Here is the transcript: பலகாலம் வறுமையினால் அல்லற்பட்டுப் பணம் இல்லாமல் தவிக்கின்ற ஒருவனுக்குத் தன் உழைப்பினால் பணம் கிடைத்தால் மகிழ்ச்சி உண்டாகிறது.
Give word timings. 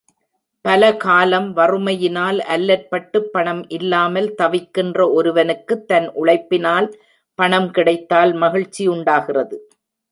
பலகாலம் 0.65 1.49
வறுமையினால் 1.55 2.39
அல்லற்பட்டுப் 2.55 3.29
பணம் 3.31 3.69
இல்லாமல் 3.69 4.29
தவிக்கின்ற 4.37 5.13
ஒருவனுக்குத் 5.13 5.87
தன் 5.87 6.09
உழைப்பினால் 6.15 6.89
பணம் 7.39 7.71
கிடைத்தால் 7.71 8.33
மகிழ்ச்சி 8.35 8.85
உண்டாகிறது. 8.87 9.57